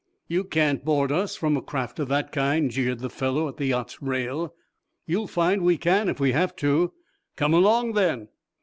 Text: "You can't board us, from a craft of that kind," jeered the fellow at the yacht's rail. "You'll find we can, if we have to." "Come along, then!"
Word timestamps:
"You 0.27 0.45
can't 0.45 0.83
board 0.83 1.11
us, 1.11 1.35
from 1.35 1.55
a 1.55 1.61
craft 1.61 1.99
of 1.99 2.07
that 2.07 2.31
kind," 2.31 2.71
jeered 2.71 3.01
the 3.01 3.07
fellow 3.11 3.47
at 3.47 3.57
the 3.57 3.67
yacht's 3.67 4.01
rail. 4.01 4.55
"You'll 5.05 5.27
find 5.27 5.61
we 5.61 5.77
can, 5.77 6.09
if 6.09 6.19
we 6.19 6.31
have 6.31 6.55
to." 6.55 6.93
"Come 7.35 7.53
along, 7.53 7.93
then!" 7.93 8.29